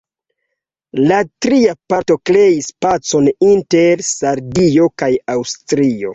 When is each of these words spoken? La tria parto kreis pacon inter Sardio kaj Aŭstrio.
La 1.11 1.17
tria 1.45 1.75
parto 1.93 2.17
kreis 2.31 2.71
pacon 2.87 3.29
inter 3.51 4.03
Sardio 4.09 4.91
kaj 5.05 5.13
Aŭstrio. 5.37 6.05